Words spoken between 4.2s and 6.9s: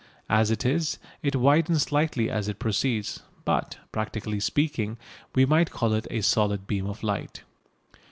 speaking, we might call it a solid beam